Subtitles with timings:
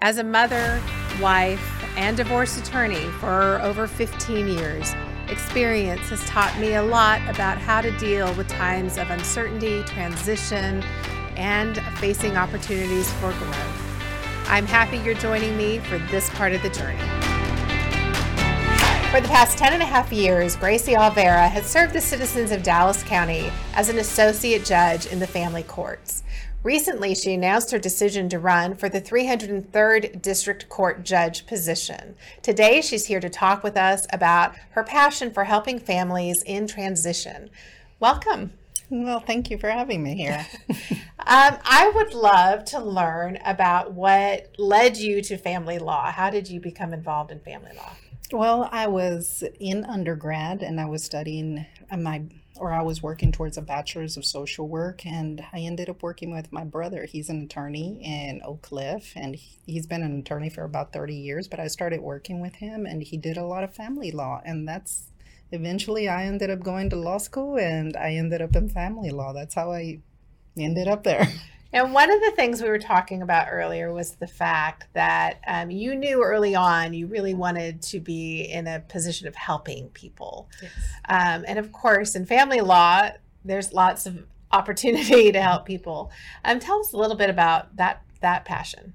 [0.00, 0.80] As a mother,
[1.20, 4.94] wife, and divorce attorney for over 15 years,
[5.26, 10.84] experience has taught me a lot about how to deal with times of uncertainty, transition,
[11.36, 14.46] and facing opportunities for growth.
[14.46, 17.17] I'm happy you're joining me for this part of the journey.
[19.10, 22.62] For the past 10 and a half years, Graciela Olvera has served the citizens of
[22.62, 26.22] Dallas County as an associate judge in the family courts.
[26.62, 32.16] Recently, she announced her decision to run for the 303rd District Court Judge position.
[32.42, 37.48] Today, she's here to talk with us about her passion for helping families in transition.
[38.00, 38.52] Welcome.
[38.90, 40.46] Well, thank you for having me here.
[41.20, 46.10] um, I would love to learn about what led you to family law.
[46.10, 47.92] How did you become involved in family law?
[48.32, 52.22] Well, I was in undergrad and I was studying uh, my
[52.58, 56.32] or I was working towards a bachelor's of social work, and I ended up working
[56.32, 57.04] with my brother.
[57.04, 61.48] He's an attorney in Oak Cliff, and he's been an attorney for about 30 years.
[61.48, 64.66] But I started working with him, and he did a lot of family law, and
[64.68, 65.12] that's
[65.52, 69.32] eventually I ended up going to law school, and I ended up in family law.
[69.32, 70.00] That's how I
[70.56, 71.28] ended up there.
[71.72, 75.70] And one of the things we were talking about earlier was the fact that um,
[75.70, 80.48] you knew early on you really wanted to be in a position of helping people.
[80.62, 80.72] Yes.
[81.08, 83.10] Um, and of course, in family law,
[83.44, 86.10] there's lots of opportunity to help people.
[86.44, 88.94] Um, tell us a little bit about that that passion.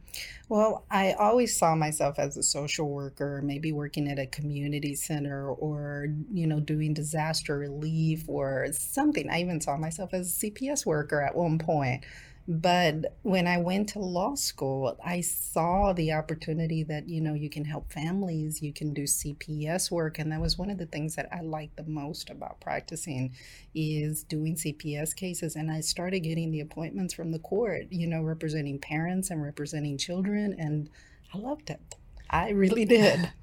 [0.49, 5.49] Well, I always saw myself as a social worker, maybe working at a community center
[5.49, 9.30] or, you know, doing disaster relief or something.
[9.30, 12.03] I even saw myself as a CPS worker at one point.
[12.47, 17.49] But when I went to law school, I saw the opportunity that, you know, you
[17.49, 20.19] can help families, you can do CPS work.
[20.19, 23.33] And that was one of the things that I liked the most about practicing
[23.73, 25.55] is doing CPS cases.
[25.55, 29.97] And I started getting the appointments from the court, you know, representing parents and representing
[29.97, 30.53] children.
[30.59, 30.89] And
[31.33, 31.95] I loved it.
[32.30, 33.31] I really did.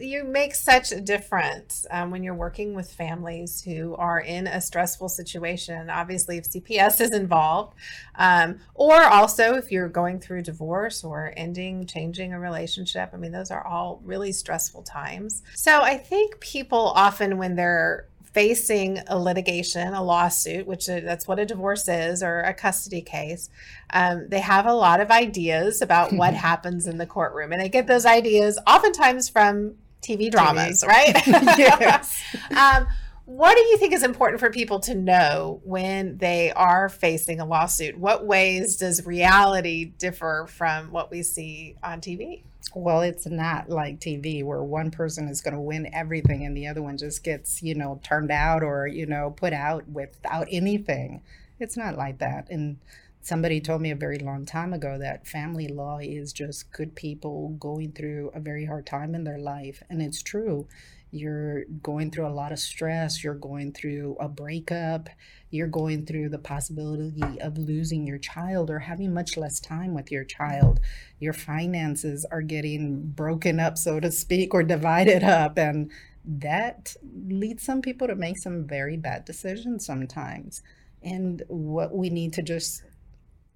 [0.00, 4.60] you make such a difference um, when you're working with families who are in a
[4.60, 5.88] stressful situation.
[5.88, 7.74] Obviously, if CPS is involved,
[8.16, 13.10] um, or also if you're going through divorce or ending, changing a relationship.
[13.12, 15.42] I mean, those are all really stressful times.
[15.54, 21.38] So I think people often, when they're facing a litigation, a lawsuit, which that's what
[21.38, 23.50] a divorce is, or a custody case,
[23.92, 27.52] um, they have a lot of ideas about what happens in the courtroom.
[27.52, 30.88] And they get those ideas oftentimes from TV dramas, TV.
[30.88, 31.26] right?
[31.58, 32.22] yes.
[32.56, 32.86] um,
[33.26, 37.44] what do you think is important for people to know when they are facing a
[37.44, 37.96] lawsuit?
[37.96, 42.42] What ways does reality differ from what we see on TV?
[42.74, 46.68] Well, it's not like TV where one person is going to win everything and the
[46.68, 51.22] other one just gets, you know, turned out or, you know, put out without anything.
[51.58, 52.48] It's not like that.
[52.48, 52.78] And
[53.22, 57.50] somebody told me a very long time ago that family law is just good people
[57.58, 59.82] going through a very hard time in their life.
[59.90, 60.68] And it's true.
[61.10, 65.08] You're going through a lot of stress, you're going through a breakup
[65.50, 70.10] you're going through the possibility of losing your child or having much less time with
[70.10, 70.80] your child.
[71.18, 75.58] Your finances are getting broken up, so to speak, or divided up.
[75.58, 75.90] And
[76.24, 76.94] that
[77.26, 80.62] leads some people to make some very bad decisions sometimes.
[81.02, 82.84] And what we need to just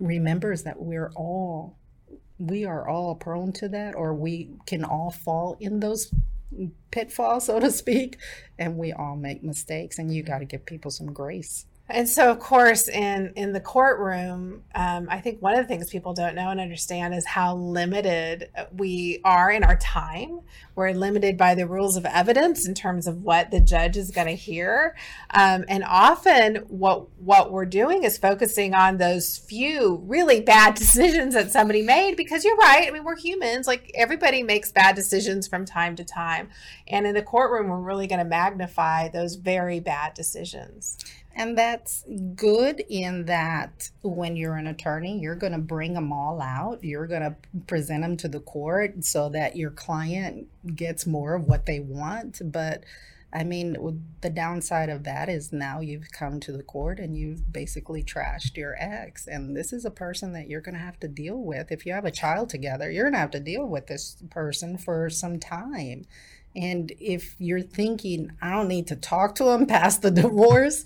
[0.00, 1.76] remember is that we're all
[2.38, 6.12] we are all prone to that or we can all fall in those
[6.90, 8.18] pitfalls so to speak
[8.58, 12.30] and we all make mistakes and you got to give people some grace and so,
[12.30, 16.34] of course, in in the courtroom, um, I think one of the things people don't
[16.34, 20.40] know and understand is how limited we are in our time.
[20.74, 24.28] We're limited by the rules of evidence in terms of what the judge is going
[24.28, 24.96] to hear,
[25.34, 31.34] um, and often what what we're doing is focusing on those few really bad decisions
[31.34, 32.16] that somebody made.
[32.16, 32.88] Because you're right.
[32.88, 33.66] I mean, we're humans.
[33.66, 36.48] Like everybody makes bad decisions from time to time,
[36.88, 40.96] and in the courtroom, we're really going to magnify those very bad decisions.
[41.36, 42.04] And that's
[42.36, 46.84] good in that when you're an attorney, you're going to bring them all out.
[46.84, 47.36] You're going to
[47.66, 52.40] present them to the court so that your client gets more of what they want.
[52.44, 52.84] But
[53.32, 57.52] I mean, the downside of that is now you've come to the court and you've
[57.52, 59.26] basically trashed your ex.
[59.26, 61.72] And this is a person that you're going to have to deal with.
[61.72, 64.78] If you have a child together, you're going to have to deal with this person
[64.78, 66.04] for some time.
[66.54, 70.84] And if you're thinking, I don't need to talk to him past the divorce,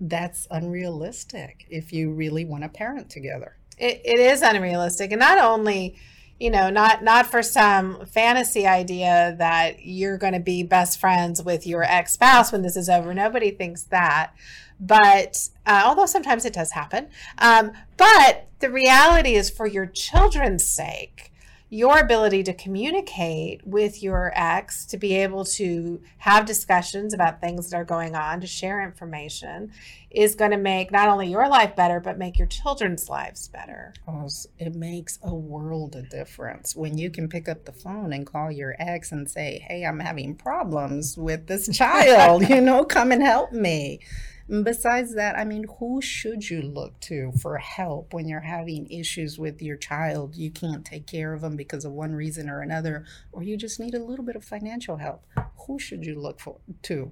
[0.00, 3.56] that's unrealistic if you really want to parent together.
[3.78, 5.12] It, it is unrealistic.
[5.12, 5.96] And not only,
[6.38, 11.42] you know, not not for some fantasy idea that you're going to be best friends
[11.42, 13.14] with your ex spouse when this is over.
[13.14, 14.32] Nobody thinks that.
[14.78, 17.08] But uh, although sometimes it does happen,
[17.38, 21.32] um, but the reality is for your children's sake,
[21.68, 27.70] your ability to communicate with your ex, to be able to have discussions about things
[27.70, 29.72] that are going on, to share information,
[30.10, 33.92] is going to make not only your life better, but make your children's lives better.
[34.06, 34.28] Oh,
[34.58, 38.52] it makes a world of difference when you can pick up the phone and call
[38.52, 43.22] your ex and say, Hey, I'm having problems with this child, you know, come and
[43.22, 44.00] help me
[44.48, 49.38] besides that, I mean, who should you look to for help when you're having issues
[49.38, 50.36] with your child?
[50.36, 53.80] You can't take care of them because of one reason or another, or you just
[53.80, 55.24] need a little bit of financial help.
[55.66, 57.10] Who should you look for to?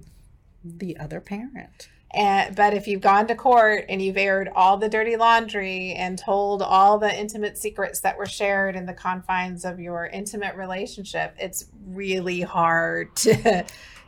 [0.63, 1.89] The other parent.
[2.15, 6.17] And, but if you've gone to court and you've aired all the dirty laundry and
[6.17, 11.35] told all the intimate secrets that were shared in the confines of your intimate relationship,
[11.37, 13.65] it's really hard to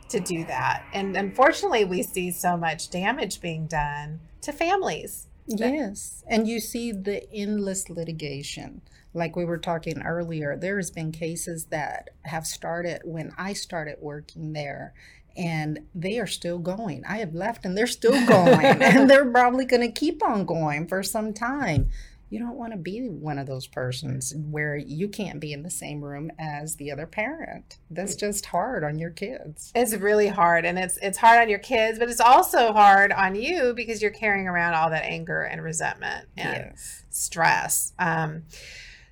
[0.08, 0.84] to do that.
[0.92, 5.26] And unfortunately, we see so much damage being done to families.
[5.46, 6.24] Yes.
[6.26, 8.82] And you see the endless litigation.
[9.14, 14.52] Like we were talking earlier, there's been cases that have started when I started working
[14.52, 14.92] there
[15.36, 17.04] and they are still going.
[17.08, 20.86] I have left and they're still going and they're probably going to keep on going
[20.86, 21.88] for some time
[22.30, 25.70] you don't want to be one of those persons where you can't be in the
[25.70, 27.78] same room as the other parent.
[27.90, 29.72] That's just hard on your kids.
[29.74, 33.34] It's really hard and it's it's hard on your kids, but it's also hard on
[33.34, 37.04] you because you're carrying around all that anger and resentment and yes.
[37.10, 37.92] stress.
[37.98, 38.44] Um,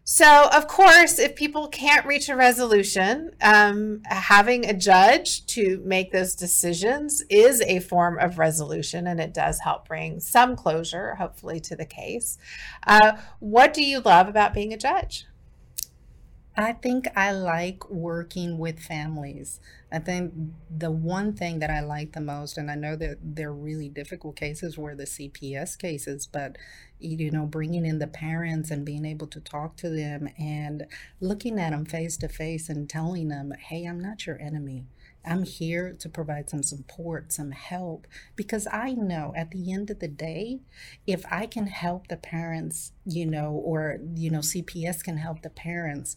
[0.09, 6.13] so, of course, if people can't reach a resolution, um, having a judge to make
[6.13, 11.59] those decisions is a form of resolution and it does help bring some closure, hopefully,
[11.59, 12.39] to the case.
[12.87, 15.27] Uh, what do you love about being a judge?
[16.59, 19.61] I think I like working with families.
[19.93, 20.33] I think
[20.75, 24.37] the one thing that I like the most, and I know that they're really difficult
[24.37, 26.57] cases were the CPS cases, but
[26.99, 30.87] you know, bringing in the parents and being able to talk to them and
[31.21, 34.87] looking at them face to face and telling them, hey, I'm not your enemy.
[35.29, 38.07] I'm here to provide some support, some help,
[38.37, 40.61] because I know at the end of the day,
[41.07, 45.51] if I can help the parents, you know, or, you know, CPS can help the
[45.51, 46.15] parents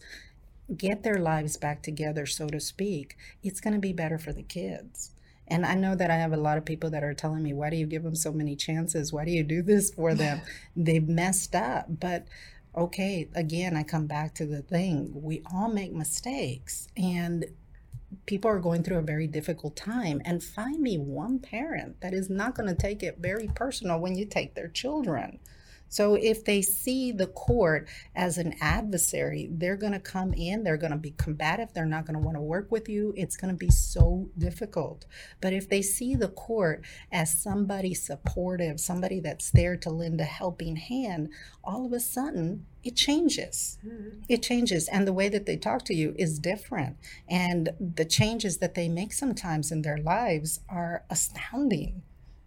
[0.76, 4.42] get their lives back together, so to speak, it's going to be better for the
[4.42, 5.10] kids.
[5.50, 7.70] And I know that I have a lot of people that are telling me, why
[7.70, 9.12] do you give them so many chances?
[9.12, 10.40] Why do you do this for them?
[10.76, 11.86] They've messed up.
[11.88, 12.26] But
[12.76, 16.86] okay, again, I come back to the thing we all make mistakes.
[16.96, 17.46] And
[18.26, 20.22] people are going through a very difficult time.
[20.24, 24.16] And find me one parent that is not going to take it very personal when
[24.16, 25.40] you take their children.
[25.90, 30.76] So if they see the court as an adversary, they're going to come in, they're
[30.76, 33.12] going to be combative, they're not going to want to work with you.
[33.16, 35.04] It's going to be so difficult.
[35.40, 40.24] But if they see the court as somebody supportive, somebody that's there to lend a
[40.24, 41.28] helping hand,
[41.62, 43.78] all of a sudden it changes.
[43.84, 44.20] Mm-hmm.
[44.28, 44.88] It changes.
[44.88, 46.96] And the way that they talk to you is different.
[47.28, 52.02] And the changes that they make sometimes in their lives are astounding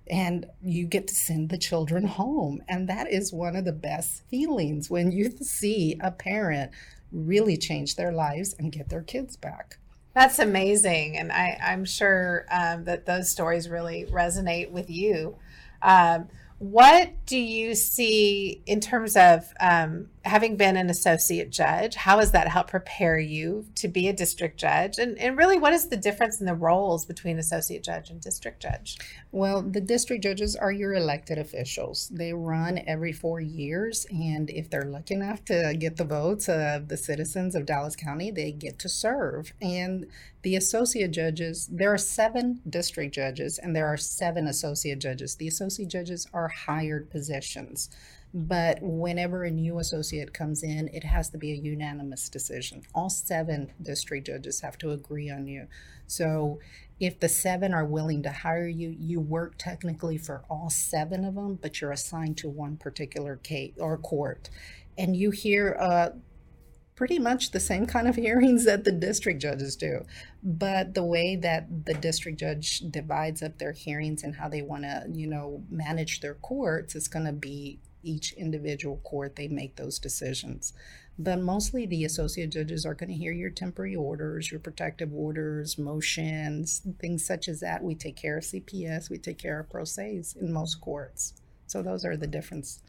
[0.07, 2.61] and you get to send the children home.
[2.67, 6.71] And that is one of the best feelings when you see a parent
[7.11, 9.77] really change their lives and get their kids back.
[10.13, 11.17] That's amazing.
[11.17, 15.37] And I, am sure um, that those stories really resonate with you.
[15.81, 16.27] Um,
[16.59, 21.95] what do you see in terms of um, having been an associate judge?
[21.95, 24.97] How has that helped prepare you to be a district judge?
[24.97, 28.61] And, and really, what is the difference in the roles between associate judge and district
[28.61, 28.97] judge?
[29.31, 32.09] Well, the district judges are your elected officials.
[32.09, 36.87] They run every four years, and if they're lucky enough to get the votes of
[36.87, 39.53] the citizens of Dallas County, they get to serve.
[39.61, 40.07] And
[40.43, 45.35] the associate judges, there are seven district judges, and there are seven associate judges.
[45.35, 47.89] The associate judges are hired positions.
[48.33, 52.81] But whenever a new associate comes in, it has to be a unanimous decision.
[52.93, 55.67] All seven district judges have to agree on you.
[56.07, 56.59] So
[56.99, 61.35] if the seven are willing to hire you, you work technically for all seven of
[61.35, 64.49] them, but you're assigned to one particular case or court.
[64.97, 66.09] And you hear uh,
[66.95, 70.05] pretty much the same kind of hearings that the district judges do.
[70.43, 74.83] But the way that the district judge divides up their hearings and how they want
[74.83, 79.75] to, you know, manage their courts is going to be each individual court they make
[79.77, 80.73] those decisions.
[81.17, 85.77] But mostly the associate judges are going to hear your temporary orders your protective orders
[85.77, 87.83] motions things such as that.
[87.83, 91.35] We take care of cps we take care of pro se's in most courts.
[91.67, 92.81] So those are the difference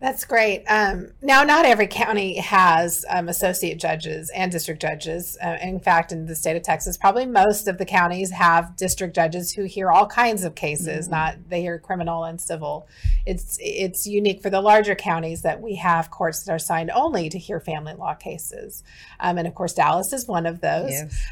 [0.00, 0.64] That's great.
[0.66, 5.36] Um, now, not every county has um, associate judges and district judges.
[5.44, 9.14] Uh, in fact, in the state of Texas, probably most of the counties have district
[9.14, 11.04] judges who hear all kinds of cases.
[11.04, 11.14] Mm-hmm.
[11.14, 12.88] Not they hear criminal and civil.
[13.26, 17.28] It's it's unique for the larger counties that we have courts that are signed only
[17.28, 18.82] to hear family law cases,
[19.20, 20.92] um, and of course, Dallas is one of those.
[20.92, 21.26] Yes.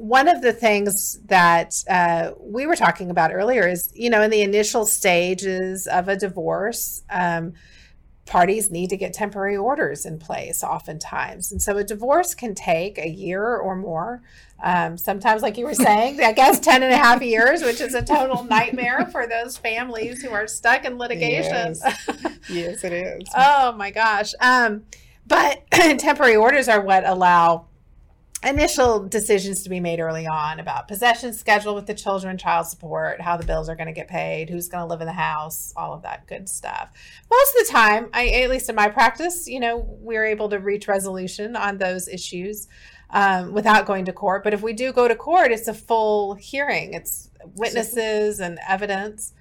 [0.00, 4.30] One of the things that uh, we were talking about earlier is, you know, in
[4.30, 7.52] the initial stages of a divorce, um,
[8.30, 11.50] parties need to get temporary orders in place oftentimes.
[11.50, 14.22] And so a divorce can take a year or more.
[14.62, 17.94] Um, sometimes, like you were saying, I guess 10 and a half years, which is
[17.94, 21.74] a total nightmare for those families who are stuck in litigation.
[21.76, 23.28] Yes, yes it is.
[23.36, 24.32] oh my gosh.
[24.40, 24.84] Um,
[25.26, 27.66] but temporary orders are what allow
[28.42, 33.20] initial decisions to be made early on about possession schedule with the children, child support,
[33.20, 35.74] how the bills are going to get paid, who's going to live in the house,
[35.76, 36.90] all of that good stuff.
[37.30, 40.58] Most of the time, I at least in my practice, you know, we're able to
[40.58, 42.66] reach resolution on those issues
[43.10, 44.42] um, without going to court.
[44.42, 46.94] But if we do go to court, it's a full hearing.
[46.94, 49.34] It's witnesses and evidence,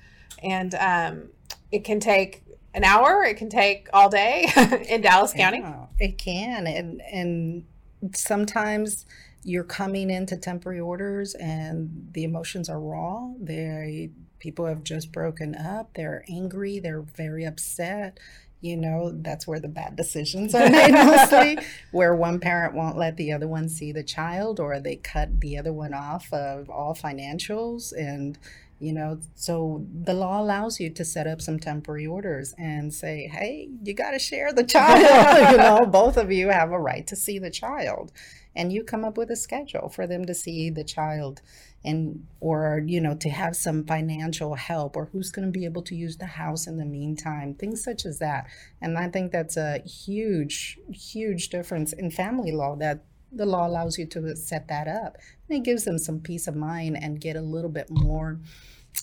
[0.44, 1.30] and um,
[1.72, 3.24] it can take an hour.
[3.24, 4.52] It can take all day
[4.90, 5.60] in Dallas County.
[5.60, 7.66] Yeah, it can, and and
[8.14, 9.06] sometimes
[9.44, 13.30] you're coming into temporary orders and the emotions are raw.
[13.40, 15.94] They people have just broken up.
[15.96, 16.80] They're angry.
[16.80, 18.20] They're very upset.
[18.62, 21.60] You know, that's where the bad decisions are made mostly,
[21.92, 25.58] where one parent won't let the other one see the child or they cut the
[25.58, 27.94] other one off of all financials.
[27.98, 28.38] And,
[28.80, 33.28] you know, so the law allows you to set up some temporary orders and say,
[33.28, 35.02] hey, you got to share the child.
[35.52, 38.12] you know, both of you have a right to see the child
[38.56, 41.42] and you come up with a schedule for them to see the child
[41.86, 45.82] and or you know to have some financial help or who's going to be able
[45.82, 48.46] to use the house in the meantime things such as that
[48.82, 53.98] and i think that's a huge huge difference in family law that the law allows
[53.98, 55.18] you to set that up
[55.48, 58.40] and it gives them some peace of mind and get a little bit more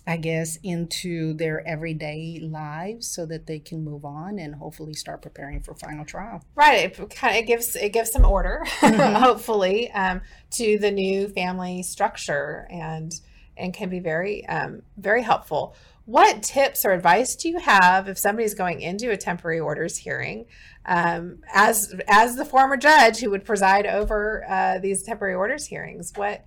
[0.07, 5.23] I guess, into their everyday lives so that they can move on and hopefully start
[5.23, 6.45] preparing for final trial.
[6.55, 6.99] Right.
[6.99, 9.15] It kind of it gives it gives some order, mm-hmm.
[9.23, 10.21] hopefully, um,
[10.53, 13.13] to the new family structure and
[13.57, 15.75] and can be very um, very helpful.
[16.05, 20.47] What tips or advice do you have if somebody's going into a temporary orders hearing,
[20.87, 26.13] um, as as the former judge who would preside over uh, these temporary orders hearings?
[26.15, 26.45] What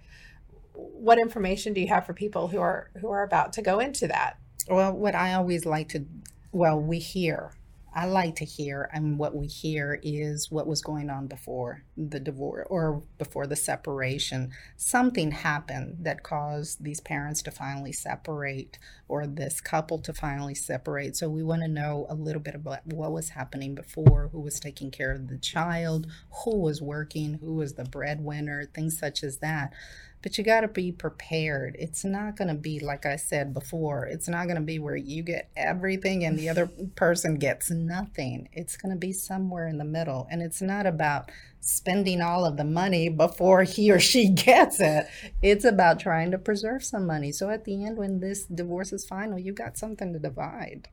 [0.73, 4.07] what information do you have for people who are who are about to go into
[4.07, 4.37] that?
[4.69, 6.05] Well, what I always like to
[6.51, 7.51] well, we hear.
[7.93, 12.19] I like to hear, and what we hear is what was going on before the
[12.19, 14.51] divorce or before the separation.
[14.77, 18.77] Something happened that caused these parents to finally separate
[19.07, 21.15] or this couple to finally separate.
[21.15, 24.59] So we want to know a little bit about what was happening before, who was
[24.59, 26.07] taking care of the child,
[26.43, 29.73] who was working, who was the breadwinner, things such as that
[30.21, 31.75] but you got to be prepared.
[31.79, 34.05] It's not going to be like I said before.
[34.05, 38.49] It's not going to be where you get everything and the other person gets nothing.
[38.51, 40.27] It's going to be somewhere in the middle.
[40.29, 45.07] And it's not about spending all of the money before he or she gets it.
[45.41, 47.31] It's about trying to preserve some money.
[47.31, 50.89] So at the end, when this divorce is final, you've got something to divide.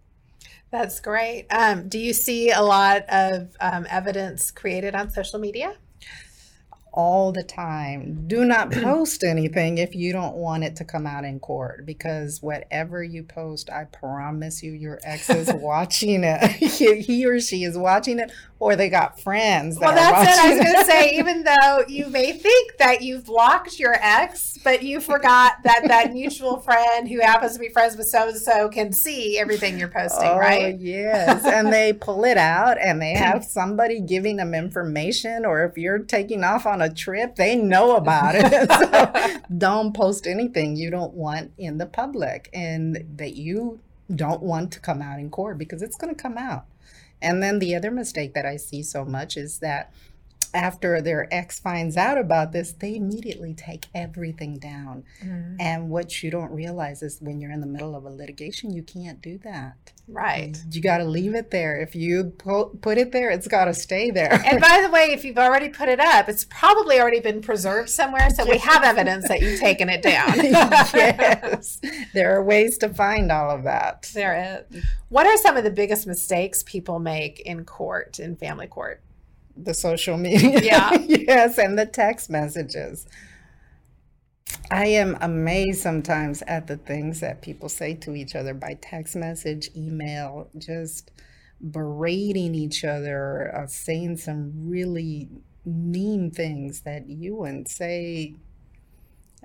[0.70, 1.46] That's great.
[1.50, 5.76] Um, do you see a lot of um, evidence created on social media?
[6.96, 8.24] All the time.
[8.26, 12.42] Do not post anything if you don't want it to come out in court because
[12.42, 16.50] whatever you post, I promise you, your ex is watching it.
[16.50, 19.78] he or she is watching it, or they got friends.
[19.78, 20.44] That well, that's it.
[20.44, 24.58] I was going to say, even though you may think that you've blocked your ex,
[24.64, 28.38] but you forgot that that mutual friend who happens to be friends with so and
[28.38, 30.78] so can see everything you're posting, oh, right?
[30.78, 31.44] Yes.
[31.44, 35.98] and they pull it out and they have somebody giving them information, or if you're
[35.98, 38.70] taking off on a a trip, they know about it.
[39.42, 43.80] so don't post anything you don't want in the public and that you
[44.14, 46.64] don't want to come out in court because it's going to come out.
[47.20, 49.92] And then the other mistake that I see so much is that
[50.56, 55.04] after their ex finds out about this, they immediately take everything down.
[55.22, 55.56] Mm-hmm.
[55.60, 58.82] And what you don't realize is when you're in the middle of a litigation, you
[58.82, 59.92] can't do that.
[60.08, 60.56] Right.
[60.70, 61.76] You got to leave it there.
[61.76, 64.32] If you put it there, it's got to stay there.
[64.32, 67.90] and by the way, if you've already put it up, it's probably already been preserved
[67.90, 68.30] somewhere.
[68.30, 70.36] So we have evidence that you've taken it down.
[70.36, 71.80] yes.
[72.14, 74.10] There are ways to find all of that.
[74.14, 74.84] There is.
[75.08, 79.02] What are some of the biggest mistakes people make in court, in family court?
[79.56, 80.60] The social media.
[80.62, 80.96] Yeah.
[81.06, 83.06] yes, and the text messages.
[84.70, 89.16] I am amazed sometimes at the things that people say to each other by text
[89.16, 91.10] message, email, just
[91.70, 95.28] berating each other, uh, saying some really
[95.64, 98.34] mean things that you wouldn't say.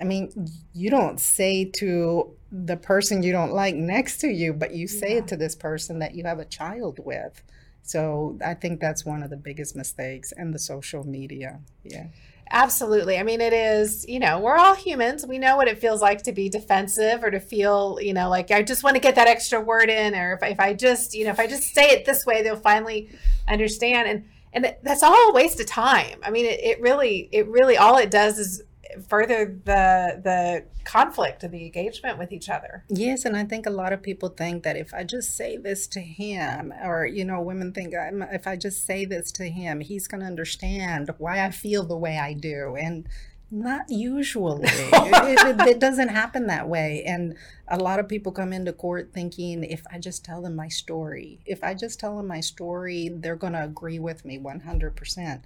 [0.00, 4.74] I mean, you don't say to the person you don't like next to you, but
[4.74, 5.18] you say yeah.
[5.18, 7.42] it to this person that you have a child with.
[7.82, 11.60] So I think that's one of the biggest mistakes in the social media.
[11.82, 12.06] Yeah.
[12.50, 13.16] Absolutely.
[13.16, 15.24] I mean, it is, you know, we're all humans.
[15.26, 18.50] We know what it feels like to be defensive or to feel, you know, like
[18.50, 21.24] I just want to get that extra word in, or if, if I just, you
[21.24, 23.08] know, if I just say it this way, they'll finally
[23.48, 24.08] understand.
[24.08, 26.20] And, and that's all a waste of time.
[26.22, 28.62] I mean, it, it really, it really, all it does is
[29.08, 32.84] further the the conflict and the engagement with each other.
[32.88, 35.86] Yes, and I think a lot of people think that if I just say this
[35.88, 40.06] to him, or you know, women think if I just say this to him, he's
[40.06, 43.08] going to understand why I feel the way I do, and
[43.52, 44.62] not usually.
[44.66, 47.02] it, it, it, doesn't happen that way.
[47.06, 47.36] And
[47.68, 51.38] a lot of people come into court thinking if I just tell them my story,
[51.44, 55.42] if I just tell them my story, they're going to agree with me 100%.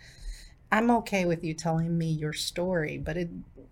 [0.76, 3.30] I'm okay with you telling me your story, but it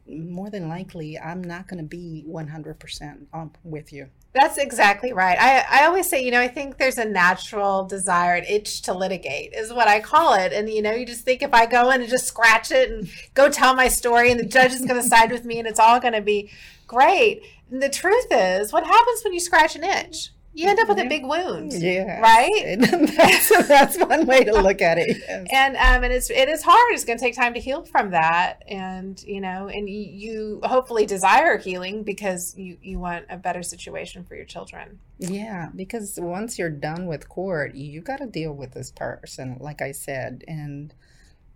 [0.09, 4.09] more than likely I'm not going to be 100% um, with you.
[4.33, 5.37] That's exactly right.
[5.39, 8.95] I, I always say, you know, I think there's a natural desire, an itch to
[8.95, 10.55] litigate is what I call it.
[10.55, 13.09] And, you know, you just think if I go in and just scratch it and
[13.35, 15.79] go tell my story and the judge is going to side with me and it's
[15.79, 16.51] all going to be
[16.87, 17.43] great.
[17.71, 20.31] And the truth is, what happens when you scratch an itch?
[20.55, 21.73] You end up with a big wound.
[21.73, 22.21] Yeah.
[22.21, 22.77] Right.
[23.17, 25.23] that's, that's one way to look at it.
[25.35, 25.47] Yes.
[25.53, 26.93] And um, and it's it is hard.
[26.93, 30.61] It's going to take time to heal from that, and you know, and you, you
[30.63, 35.01] hopefully desire healing because you you want a better situation for your children.
[35.19, 39.83] Yeah, because once you're done with court, you got to deal with this person, like
[39.83, 40.95] I said, and.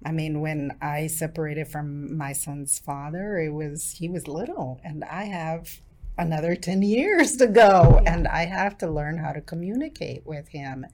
[0.06, 5.02] I mean, when I separated from my son's father, it was he was little, and
[5.02, 5.80] I have
[6.18, 10.84] another 10 years to go and I have to learn how to communicate with him.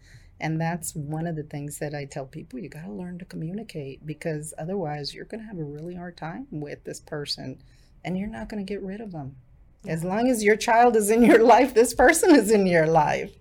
[0.40, 3.24] And that's one of the things that I tell people you got to learn to
[3.24, 7.62] communicate because otherwise you're going to have a really hard time with this person
[8.04, 9.36] and you're not going to get rid of them.
[9.86, 13.32] As long as your child is in your life, this person is in your life.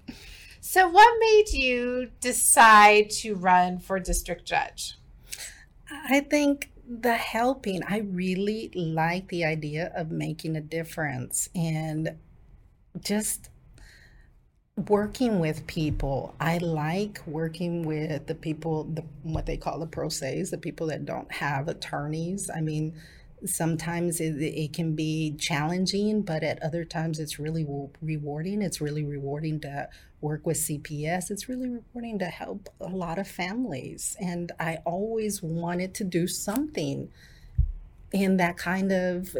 [0.61, 4.95] So, what made you decide to run for district judge?
[6.09, 12.17] I think the helping i really like the idea of making a difference and
[13.01, 13.49] just
[14.75, 16.35] working with people.
[16.39, 20.87] I like working with the people the what they call the pro se's the people
[20.87, 22.49] that don't have attorneys.
[22.49, 22.95] I mean
[23.45, 27.65] sometimes it, it can be challenging but at other times it's really
[28.01, 28.61] rewarding.
[28.61, 29.89] It's really rewarding to
[30.21, 34.15] work with cps it's really rewarding to help a lot of families.
[34.19, 37.09] And i always wanted to do something
[38.11, 39.35] in that kind of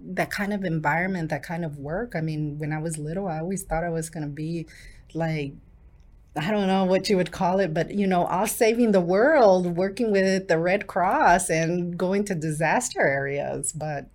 [0.00, 2.12] that kind of environment that kind of work.
[2.14, 4.66] I mean when i was little i always thought i was going to be
[5.14, 5.52] like
[6.38, 9.76] I don't know what you would call it, but you know, all saving the world,
[9.76, 14.06] working with the Red Cross and going to disaster areas, but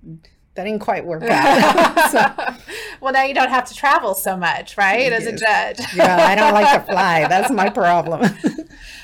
[0.56, 2.12] that didn't quite work out.
[2.12, 2.56] so,
[3.02, 5.12] well, now you don't have to travel so much, right?
[5.12, 5.80] As a judge.
[5.96, 7.28] yeah, I don't like to fly.
[7.30, 8.24] That's my problem.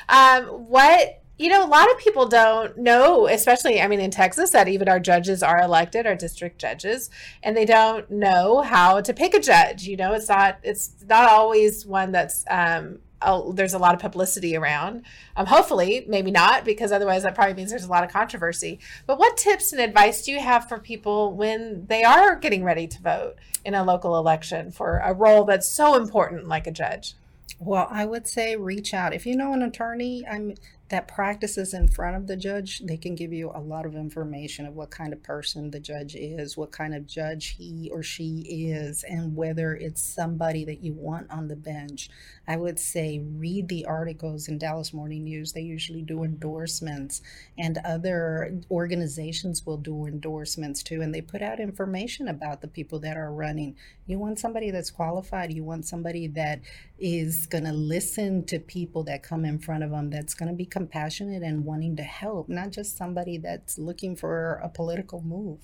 [0.09, 4.49] um, what you know, a lot of people don't know, especially, I mean, in Texas,
[4.49, 7.09] that even our judges are elected, our district judges,
[7.41, 9.83] and they don't know how to pick a judge.
[9.83, 14.01] You know, it's not, it's not always one that's, um, a, there's a lot of
[14.01, 15.03] publicity around.
[15.35, 18.79] Um, hopefully, maybe not, because otherwise that probably means there's a lot of controversy.
[19.05, 22.87] But what tips and advice do you have for people when they are getting ready
[22.87, 27.15] to vote in a local election for a role that's so important, like a judge?
[27.59, 29.13] Well, I would say reach out.
[29.13, 30.55] If you know an attorney, I'm
[30.89, 34.65] that practices in front of the judge, they can give you a lot of information
[34.65, 38.39] of what kind of person the judge is, what kind of judge he or she
[38.49, 42.09] is, and whether it's somebody that you want on the bench.
[42.47, 45.53] I would say read the articles in Dallas Morning News.
[45.53, 47.21] They usually do endorsements,
[47.57, 52.99] and other organizations will do endorsements too, and they put out information about the people
[52.99, 53.75] that are running.
[54.07, 56.61] You want somebody that's qualified, you want somebody that
[56.97, 60.55] is going to listen to people that come in front of them, that's going to
[60.55, 65.59] be compassionate and wanting to help, not just somebody that's looking for a political move.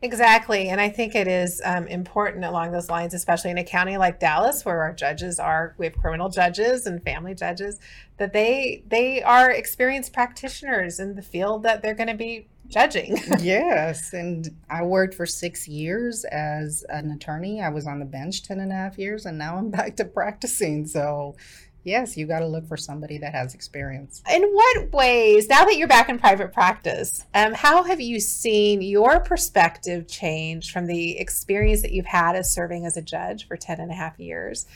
[0.00, 0.70] Exactly.
[0.70, 4.18] And I think it is um, important along those lines, especially in a county like
[4.18, 7.78] Dallas, where our judges are, we have criminal judges and family judges,
[8.16, 13.18] that they they are experienced practitioners in the field that they're going to be judging.
[13.40, 14.14] yes.
[14.14, 17.60] And I worked for six years as an attorney.
[17.60, 20.06] I was on the bench 10 and a half years, and now I'm back to
[20.06, 20.86] practicing.
[20.86, 21.36] So
[21.82, 24.22] Yes, you got to look for somebody that has experience.
[24.30, 28.82] In what ways, now that you're back in private practice, um, how have you seen
[28.82, 33.56] your perspective change from the experience that you've had as serving as a judge for
[33.56, 34.66] 10 and a half years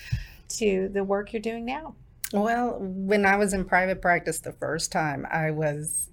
[0.48, 1.94] to the work you're doing now?
[2.32, 6.08] Well, when I was in private practice the first time, I was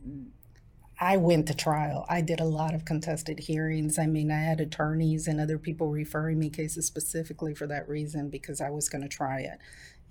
[1.04, 2.06] I went to trial.
[2.10, 3.97] I did a lot of contested hearings.
[3.97, 8.30] I mean, I had attorneys and other people referring me cases specifically for that reason
[8.30, 9.58] because I was going to try it.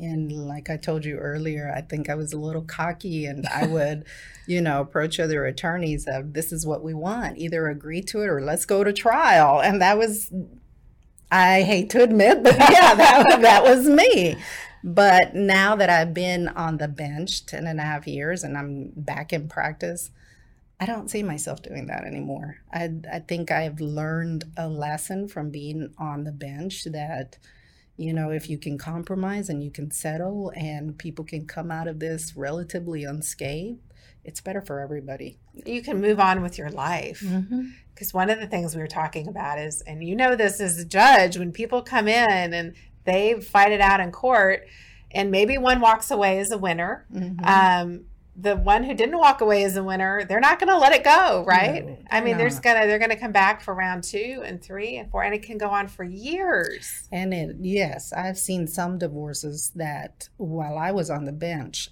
[0.00, 3.66] And like I told you earlier, I think I was a little cocky and I
[3.68, 4.04] would,
[4.46, 8.28] you know, approach other attorneys of this is what we want, either agree to it
[8.28, 9.60] or let's go to trial.
[9.60, 10.32] And that was,
[11.30, 14.36] I hate to admit, but yeah, that, that was me.
[14.82, 18.92] But now that I've been on the bench 10 and a half years and I'm
[18.96, 20.10] back in practice,
[20.80, 22.56] I don't see myself doing that anymore.
[22.72, 27.36] I, I think I've learned a lesson from being on the bench that,
[28.00, 31.86] you know, if you can compromise and you can settle and people can come out
[31.86, 33.78] of this relatively unscathed,
[34.24, 35.38] it's better for everybody.
[35.66, 37.20] You can move on with your life.
[37.20, 38.16] Because mm-hmm.
[38.16, 40.84] one of the things we were talking about is, and you know this as a
[40.86, 44.66] judge, when people come in and they fight it out in court,
[45.10, 47.04] and maybe one walks away as a winner.
[47.14, 47.44] Mm-hmm.
[47.44, 48.04] Um,
[48.36, 51.04] the one who didn't walk away as a winner, they're not going to let it
[51.04, 51.84] go, right?
[51.84, 55.10] No, I mean, there's gonna they're gonna come back for round two and three and
[55.10, 57.08] four, and it can go on for years.
[57.12, 61.90] And it yes, I've seen some divorces that while I was on the bench,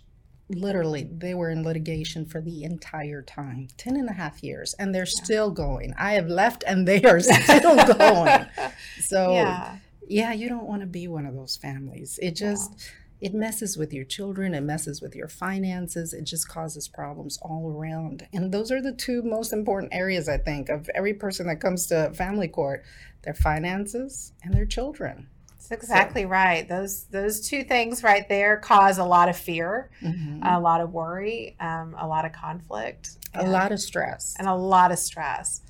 [0.50, 4.94] literally they were in litigation for the entire time 10 and a half years and
[4.94, 5.24] they're yeah.
[5.24, 8.46] still going i have left and they are still going
[8.98, 9.76] so yeah.
[10.06, 13.92] yeah you don't want to be one of those families it just it messes with
[13.92, 18.26] your children, it messes with your finances, it just causes problems all around.
[18.32, 21.86] And those are the two most important areas, I think, of every person that comes
[21.88, 22.84] to family court
[23.22, 25.28] their finances and their children.
[25.68, 26.28] That's exactly so.
[26.28, 26.68] right.
[26.68, 30.42] Those those two things right there cause a lot of fear, mm-hmm.
[30.42, 34.54] a lot of worry, um, a lot of conflict, a lot of stress, and a
[34.54, 35.62] lot of stress.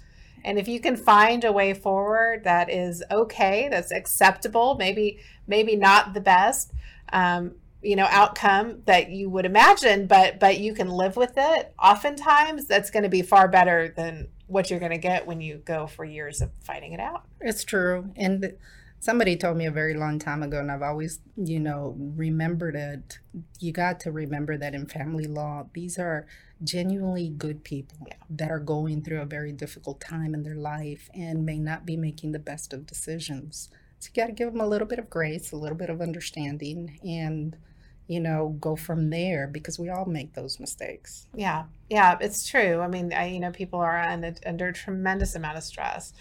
[0.44, 5.77] And if you can find a way forward that is okay, that's acceptable, maybe maybe
[5.77, 6.72] not the best,
[7.12, 11.72] um, you know outcome that you would imagine but but you can live with it
[11.81, 15.59] oftentimes that's going to be far better than what you're going to get when you
[15.64, 17.24] go for years of fighting it out.
[17.40, 18.11] It's true.
[18.16, 18.55] And
[19.00, 23.18] somebody told me a very long time ago and i've always you know remembered it
[23.61, 26.26] you got to remember that in family law these are
[26.64, 28.14] genuinely good people yeah.
[28.28, 31.96] that are going through a very difficult time in their life and may not be
[31.96, 35.11] making the best of decisions so you got to give them a little bit of
[35.11, 37.56] grace, a little bit of understanding, and
[38.06, 41.26] you know go from there because we all make those mistakes.
[41.34, 42.80] Yeah, yeah, it's true.
[42.80, 46.12] I mean, I, you know, people are under, under a tremendous amount of stress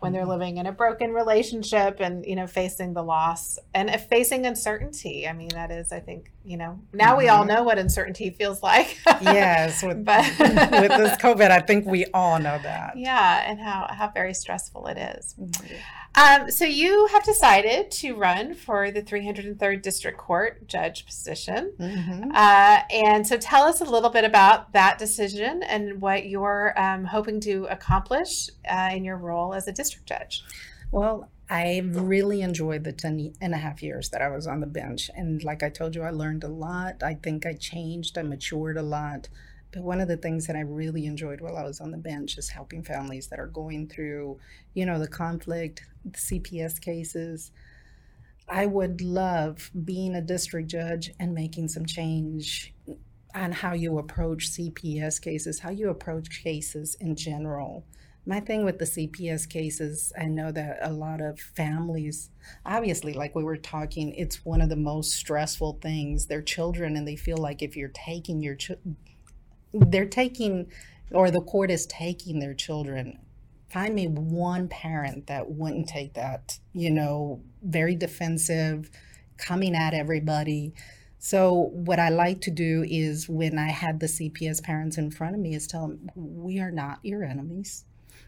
[0.00, 0.30] when they're mm-hmm.
[0.30, 5.32] living in a broken relationship and you know facing the loss and facing uncertainty i
[5.32, 7.18] mean that is i think you know now mm-hmm.
[7.18, 7.54] we all mm-hmm.
[7.54, 12.38] know what uncertainty feels like yes with, but with this covid i think we all
[12.38, 15.34] know that yeah and how how very stressful it is.
[15.38, 15.76] Mm-hmm.
[16.16, 21.72] Um, so you have decided to run for the 303rd District Court judge position.
[21.78, 22.32] Mm-hmm.
[22.34, 27.04] Uh, and so tell us a little bit about that decision and what you're um,
[27.04, 30.42] hoping to accomplish uh, in your role as a district judge.
[30.90, 34.68] Well, I really enjoyed the 10 and a half years that I was on the
[34.68, 35.10] bench.
[35.16, 37.02] And like I told you, I learned a lot.
[37.02, 39.28] I think I changed, I matured a lot.
[39.72, 42.38] But one of the things that I really enjoyed while I was on the bench
[42.38, 44.38] is helping families that are going through,
[44.74, 47.50] you know, the conflict, the CPS cases.
[48.48, 52.72] I would love being a district judge and making some change
[53.34, 57.84] on how you approach CPS cases, how you approach cases in general.
[58.26, 62.30] My thing with the CPS cases, I know that a lot of families,
[62.66, 66.26] obviously, like we were talking, it's one of the most stressful things.
[66.26, 68.72] They're children, and they feel like if you're taking your ch-
[69.72, 70.70] they're taking
[71.12, 73.18] or the court is taking their children.
[73.68, 78.90] Find me one parent that wouldn't take that you know very defensive
[79.38, 80.74] coming at everybody.
[81.22, 85.34] So what i like to do is when i had the cps parents in front
[85.34, 87.84] of me is tell them we are not your enemies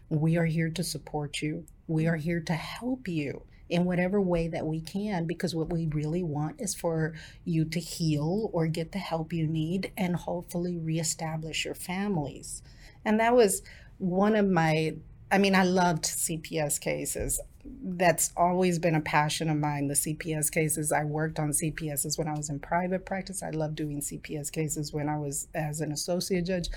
[0.09, 4.47] we are here to support you we are here to help you in whatever way
[4.47, 7.13] that we can because what we really want is for
[7.43, 12.61] you to heal or get the help you need and hopefully reestablish your families.
[13.03, 13.63] And that was
[13.97, 14.95] one of my
[15.31, 17.39] I mean, I loved CPS cases.
[17.65, 20.91] That's always been a passion of mine, the CPS cases.
[20.91, 23.41] I worked on CPSs when I was in private practice.
[23.41, 26.69] I loved doing CPS cases when I was as an associate judge,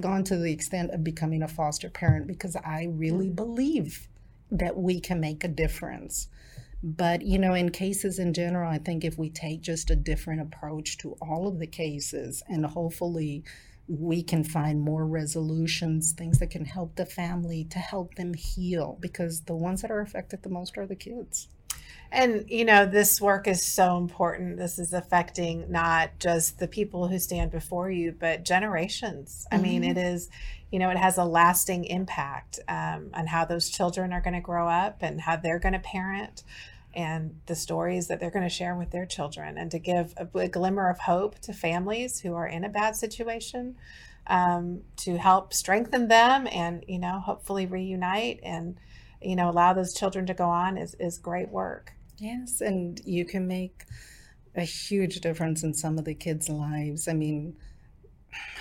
[0.00, 3.36] gone to the extent of becoming a foster parent because I really mm.
[3.36, 4.08] believe
[4.50, 6.28] that we can make a difference.
[6.82, 10.40] But, you know, in cases in general, I think if we take just a different
[10.40, 13.44] approach to all of the cases and hopefully
[13.86, 18.98] we can find more resolutions, things that can help the family to help them heal
[19.00, 21.48] because the ones that are affected the most are the kids.
[22.14, 24.58] And, you know, this work is so important.
[24.58, 29.46] This is affecting not just the people who stand before you, but generations.
[29.50, 30.28] I mean, it is,
[30.70, 34.42] you know, it has a lasting impact um, on how those children are going to
[34.42, 36.42] grow up and how they're going to parent
[36.94, 40.38] and the stories that they're going to share with their children and to give a,
[40.38, 43.74] a glimmer of hope to families who are in a bad situation
[44.26, 48.76] um, to help strengthen them and, you know, hopefully reunite and,
[49.22, 51.94] you know, allow those children to go on is, is great work.
[52.22, 53.82] Yes, and you can make
[54.54, 57.08] a huge difference in some of the kids' lives.
[57.08, 57.56] I mean,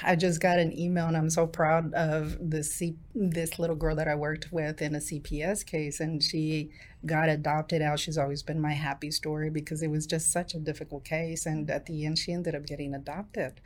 [0.01, 3.95] I just got an email and I'm so proud of this C- this little girl
[3.97, 6.71] that I worked with in a CPS case and she
[7.05, 7.99] got adopted out.
[7.99, 11.69] She's always been my happy story because it was just such a difficult case and
[11.69, 13.61] at the end she ended up getting adopted.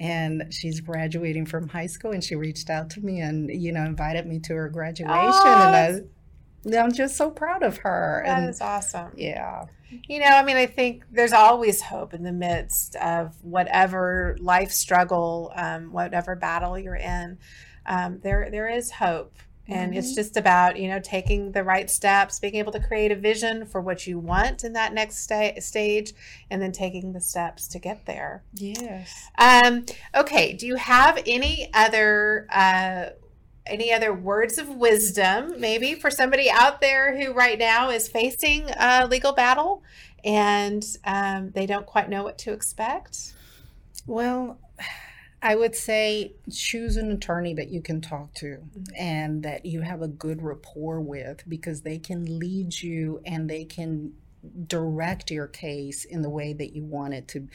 [0.00, 3.84] And she's graduating from high school and she reached out to me and you know
[3.84, 6.00] invited me to her graduation oh, and I
[6.74, 8.22] I'm just so proud of her.
[8.24, 9.12] That and, is awesome.
[9.16, 9.66] Yeah.
[10.08, 14.72] You know, I mean, I think there's always hope in the midst of whatever life
[14.72, 17.38] struggle, um, whatever battle you're in.
[17.86, 19.36] Um, there, there is hope,
[19.68, 19.98] and mm-hmm.
[19.98, 23.64] it's just about you know taking the right steps, being able to create a vision
[23.64, 26.14] for what you want in that next sta- stage,
[26.50, 28.42] and then taking the steps to get there.
[28.54, 29.30] Yes.
[29.38, 29.86] Um.
[30.16, 30.52] Okay.
[30.52, 32.48] Do you have any other?
[32.52, 33.10] Uh,
[33.66, 38.70] any other words of wisdom, maybe for somebody out there who right now is facing
[38.78, 39.82] a legal battle
[40.24, 43.34] and um, they don't quite know what to expect?
[44.06, 44.58] Well,
[45.42, 48.82] I would say choose an attorney that you can talk to mm-hmm.
[48.96, 53.64] and that you have a good rapport with because they can lead you and they
[53.64, 54.12] can
[54.66, 57.48] direct your case in the way that you want it to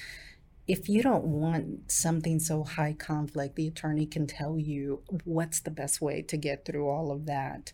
[0.67, 5.71] if you don't want something so high conflict, the attorney can tell you what's the
[5.71, 7.71] best way to get through all of that.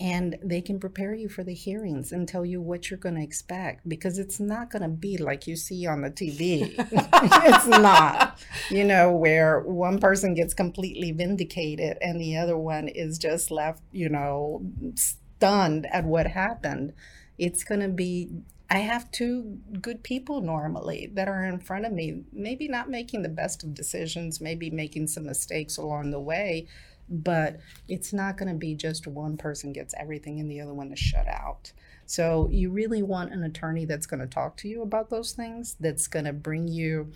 [0.00, 3.22] And they can prepare you for the hearings and tell you what you're going to
[3.22, 6.74] expect because it's not going to be like you see on the TV.
[6.78, 8.38] it's not,
[8.70, 13.82] you know, where one person gets completely vindicated and the other one is just left,
[13.90, 14.62] you know,
[14.94, 16.92] stunned at what happened.
[17.36, 18.30] It's going to be
[18.70, 23.22] I have two good people normally that are in front of me, maybe not making
[23.22, 26.66] the best of decisions, maybe making some mistakes along the way,
[27.08, 30.92] but it's not going to be just one person gets everything and the other one
[30.92, 31.72] is shut out.
[32.04, 35.76] So you really want an attorney that's going to talk to you about those things,
[35.80, 37.12] that's going to bring you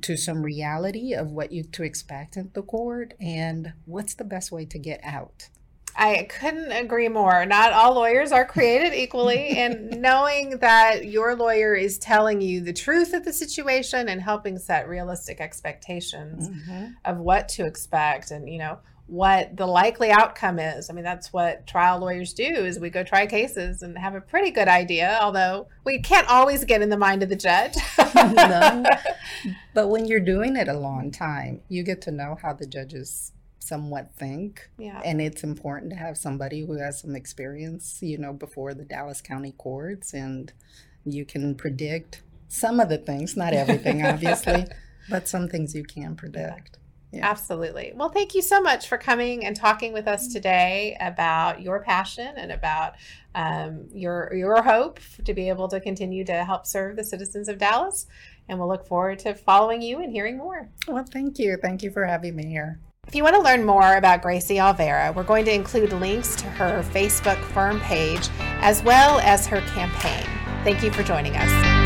[0.00, 4.50] to some reality of what you to expect at the court and what's the best
[4.50, 5.48] way to get out.
[5.96, 7.46] I couldn't agree more.
[7.46, 9.50] Not all lawyers are created equally.
[9.50, 14.58] and knowing that your lawyer is telling you the truth of the situation and helping
[14.58, 16.86] set realistic expectations mm-hmm.
[17.04, 20.88] of what to expect and, you know, what the likely outcome is.
[20.88, 24.20] I mean, that's what trial lawyers do is we go try cases and have a
[24.20, 27.74] pretty good idea, although we can't always get in the mind of the judge.
[28.14, 28.84] no.
[29.74, 33.32] But when you're doing it a long time, you get to know how the judges
[33.66, 34.68] somewhat think.
[34.78, 35.00] Yeah.
[35.04, 39.20] And it's important to have somebody who has some experience, you know, before the Dallas
[39.20, 40.52] County courts and
[41.04, 44.66] you can predict some of the things, not everything obviously,
[45.10, 46.78] but some things you can predict.
[47.14, 47.30] Yeah.
[47.30, 47.92] Absolutely.
[47.94, 52.34] Well, thank you so much for coming and talking with us today about your passion
[52.36, 52.94] and about
[53.36, 57.58] um, your your hope to be able to continue to help serve the citizens of
[57.58, 58.06] Dallas.
[58.48, 60.68] And we'll look forward to following you and hearing more.
[60.88, 61.56] Well, thank you.
[61.62, 62.80] Thank you for having me here.
[63.06, 66.46] If you want to learn more about Graciela Olvera, we're going to include links to
[66.46, 68.28] her Facebook firm page
[68.60, 70.26] as well as her campaign.
[70.64, 71.83] Thank you for joining us.